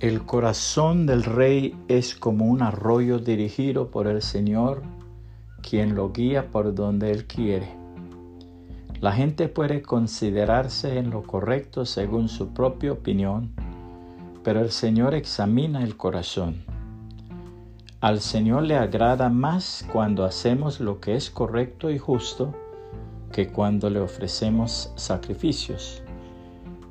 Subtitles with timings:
[0.00, 4.82] El corazón del rey es como un arroyo dirigido por el Señor,
[5.60, 7.68] quien lo guía por donde Él quiere.
[9.00, 13.50] La gente puede considerarse en lo correcto según su propia opinión,
[14.44, 16.62] pero el Señor examina el corazón.
[18.00, 22.54] Al Señor le agrada más cuando hacemos lo que es correcto y justo
[23.32, 26.04] que cuando le ofrecemos sacrificios.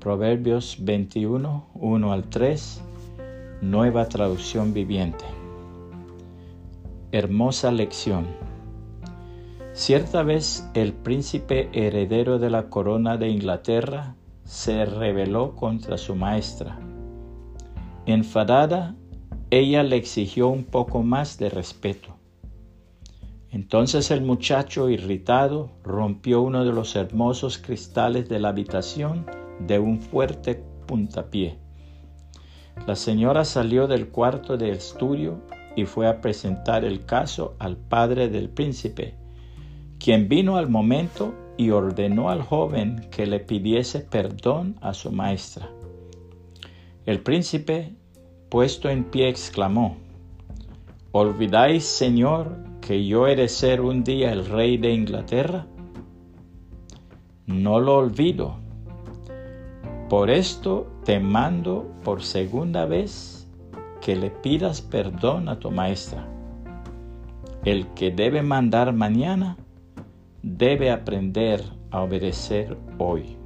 [0.00, 2.82] Proverbios 21, 1 al 3
[3.62, 5.26] Nueva traducción viviente.
[7.12, 8.26] Hermosa lección.
[9.74, 16.78] Cierta vez el príncipe heredero de la corona de Inglaterra se rebeló contra su maestra.
[18.06, 18.96] Enfadada,
[19.50, 22.16] ella le exigió un poco más de respeto.
[23.50, 29.26] Entonces el muchacho, irritado, rompió uno de los hermosos cristales de la habitación
[29.58, 31.58] de un fuerte puntapié.
[32.86, 35.40] La señora salió del cuarto de estudio
[35.76, 39.14] y fue a presentar el caso al padre del príncipe,
[39.98, 45.70] quien vino al momento y ordenó al joven que le pidiese perdón a su maestra.
[47.04, 47.94] El príncipe,
[48.48, 49.96] puesto en pie, exclamó,
[51.12, 55.66] ¿Olvidáis, Señor, que yo he de ser un día el rey de Inglaterra?
[57.46, 58.58] No lo olvido,
[60.10, 63.48] por esto te mando por segunda vez
[64.00, 66.26] que le pidas perdón a tu maestra.
[67.64, 69.56] El que debe mandar mañana
[70.42, 73.36] debe aprender a obedecer hoy.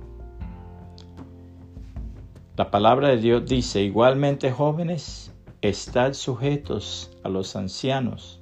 [2.57, 8.41] La palabra de Dios dice, igualmente jóvenes, estad sujetos a los ancianos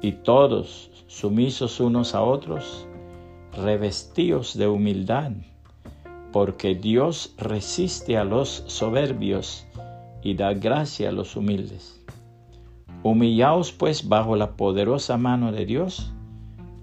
[0.00, 2.88] y todos sumisos unos a otros,
[3.52, 5.32] revestidos de humildad
[6.32, 9.66] porque Dios resiste a los soberbios
[10.22, 12.04] y da gracia a los humildes.
[13.02, 16.12] Humillaos pues bajo la poderosa mano de Dios,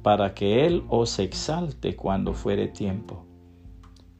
[0.01, 3.25] para que Él os exalte cuando fuere tiempo.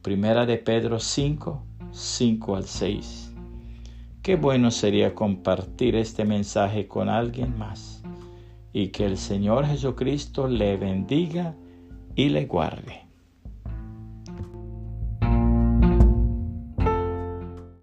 [0.02, 3.34] Primera de Pedro 5, 5 al 6.
[4.22, 8.02] Qué bueno sería compartir este mensaje con alguien más
[8.72, 11.54] y que el Señor Jesucristo le bendiga
[12.14, 13.05] y le guarde.